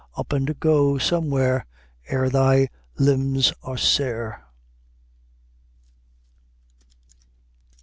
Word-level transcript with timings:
Up 0.17 0.33
and 0.33 0.59
go 0.59 0.97
somewhere, 0.97 1.67
ere 2.09 2.27
thy 2.27 2.69
limbs 2.97 3.53
are 3.61 3.77
sere." 3.77 4.43